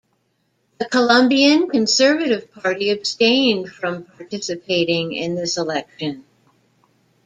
[0.79, 6.25] The Colombian Conservative Party abstained from participating in this election.